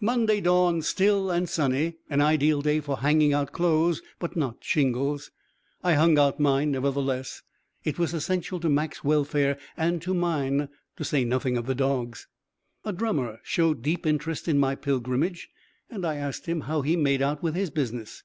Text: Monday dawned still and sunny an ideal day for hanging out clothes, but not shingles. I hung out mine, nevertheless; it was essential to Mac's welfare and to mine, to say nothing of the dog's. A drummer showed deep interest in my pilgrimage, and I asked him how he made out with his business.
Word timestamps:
Monday 0.00 0.40
dawned 0.40 0.84
still 0.84 1.32
and 1.32 1.48
sunny 1.48 1.96
an 2.08 2.20
ideal 2.20 2.62
day 2.62 2.78
for 2.78 2.98
hanging 2.98 3.32
out 3.32 3.50
clothes, 3.50 4.02
but 4.20 4.36
not 4.36 4.58
shingles. 4.62 5.32
I 5.82 5.94
hung 5.94 6.16
out 6.16 6.38
mine, 6.38 6.70
nevertheless; 6.70 7.42
it 7.82 7.98
was 7.98 8.14
essential 8.14 8.60
to 8.60 8.68
Mac's 8.68 9.02
welfare 9.02 9.58
and 9.76 10.00
to 10.02 10.14
mine, 10.14 10.68
to 10.96 11.04
say 11.04 11.24
nothing 11.24 11.56
of 11.56 11.66
the 11.66 11.74
dog's. 11.74 12.28
A 12.84 12.92
drummer 12.92 13.40
showed 13.42 13.82
deep 13.82 14.06
interest 14.06 14.46
in 14.46 14.60
my 14.60 14.76
pilgrimage, 14.76 15.48
and 15.90 16.06
I 16.06 16.18
asked 16.18 16.46
him 16.46 16.60
how 16.60 16.82
he 16.82 16.94
made 16.94 17.20
out 17.20 17.42
with 17.42 17.56
his 17.56 17.70
business. 17.70 18.22